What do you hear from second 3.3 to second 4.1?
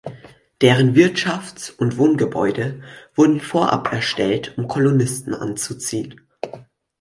vorab